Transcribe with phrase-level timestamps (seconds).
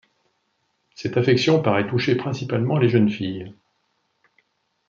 [0.95, 3.53] Cette affection paraît toucher principalement les jeunes filles.